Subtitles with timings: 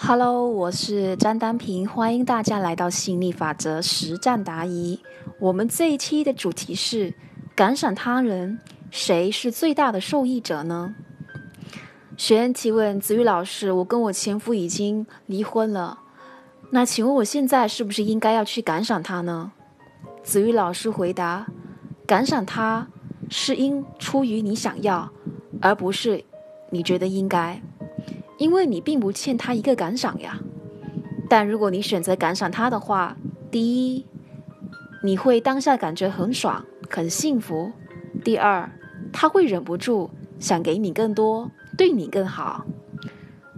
[0.00, 5.00] Hello，我是张丹平，欢迎大家来到心力法则实战答疑。
[5.40, 7.12] 我们这一期的主题是：
[7.56, 8.60] 感赏他人，
[8.92, 10.94] 谁是最大的受益者呢？
[12.16, 15.98] 学员提问：子玉老师，我跟我前夫已经离婚了，
[16.70, 19.50] 那请问我现在是不是应该要去感赏他呢？
[20.22, 21.44] 子玉老师回答：
[22.06, 22.86] 感赏他
[23.28, 25.10] 是因出于你想要，
[25.60, 26.24] 而不是
[26.70, 27.60] 你觉得应该。
[28.38, 30.38] 因为你并不欠他一个感赏呀，
[31.28, 33.16] 但如果你选择感赏他的话，
[33.50, 33.60] 第
[33.94, 34.06] 一，
[35.02, 37.72] 你会当下感觉很爽、很幸福；
[38.24, 38.70] 第二，
[39.12, 42.64] 他会忍不住想给你更多，对你更好。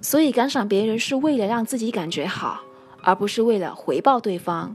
[0.00, 2.62] 所以，感赏别人是为了让自己感觉好，
[3.02, 4.74] 而不是为了回报对方，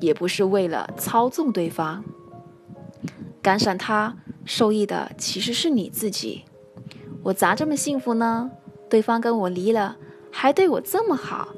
[0.00, 2.02] 也不是为了操纵对方。
[3.42, 6.44] 感赏他受益的其实是你自己。
[7.22, 8.50] 我咋这么幸福呢？
[8.96, 9.98] 对方跟我离了，
[10.30, 11.48] 还对我这么好，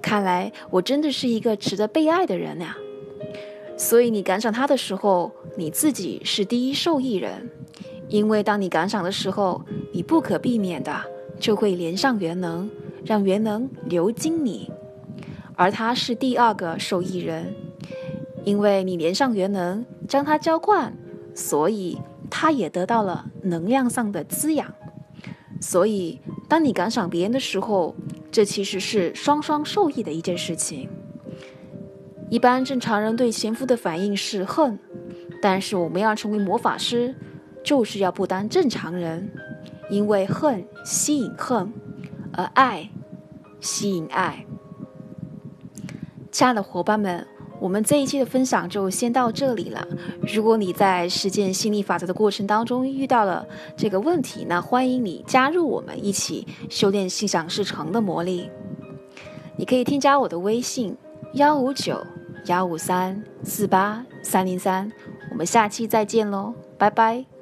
[0.00, 2.74] 看来我真的是一个值得被爱的人呀。
[3.76, 7.50] 所以你感赏他的时候，你自己是第一受益人，
[8.08, 9.60] 因为当你感赏的时候，
[9.92, 10.90] 你不可避免的
[11.38, 12.70] 就会连上元能，
[13.04, 14.70] 让元能流经你，
[15.54, 17.54] 而他是第二个受益人，
[18.42, 20.96] 因为你连上元能将他浇灌，
[21.34, 21.98] 所以
[22.30, 24.72] 他也得到了能量上的滋养，
[25.60, 26.22] 所以。
[26.48, 27.94] 当你感赏别人的时候，
[28.30, 30.88] 这其实是双双受益的一件事情。
[32.30, 34.78] 一般正常人对前夫的反应是恨，
[35.42, 37.14] 但是我们要成为魔法师，
[37.64, 39.30] 就是要不当正常人，
[39.90, 41.72] 因为恨吸引恨，
[42.32, 42.90] 而爱
[43.60, 44.46] 吸引爱。
[46.30, 47.26] 亲爱的伙伴们。
[47.58, 49.86] 我们这一期的分享就先到这里了。
[50.34, 58.50] 如果你在实践心理法则的过程当中遇到了这个问题，那欢迎你加入我们一起修炼心想事成的魔力。
[59.56, 60.94] 你可以添加我的微信
[61.32, 62.04] 幺五九
[62.44, 64.90] 幺五三四八三零三。
[65.30, 67.35] 我们下期再见喽，拜拜。